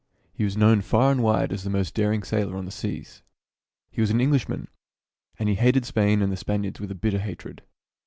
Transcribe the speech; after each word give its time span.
He 0.33 0.43
was 0.43 0.57
known 0.57 0.81
far 0.81 1.11
and 1.11 1.21
wide 1.21 1.53
as 1.53 1.63
the 1.63 1.69
most 1.69 1.93
daring 1.93 2.23
sailor 2.23 2.57
on 2.57 2.65
the 2.65 2.71
seas. 2.71 3.21
He 3.91 4.01
was 4.01 4.09
an 4.09 4.19
Englishman, 4.19 4.67
and 5.37 5.47
he 5.47 5.53
hated 5.53 5.85
Spain 5.85 6.23
and 6.23 6.31
the 6.31 6.37
Spaniards 6.37 6.79
with 6.79 6.89
a 6.89 6.95
bitter 6.95 7.19
hatred. 7.19 7.61